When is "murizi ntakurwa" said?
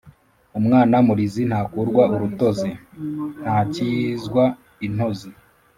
1.07-2.03